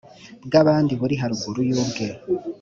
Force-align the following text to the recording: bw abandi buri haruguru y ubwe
bw 0.45 0.51
abandi 0.61 0.91
buri 1.01 1.15
haruguru 1.21 1.59
y 1.67 1.71
ubwe 1.81 2.05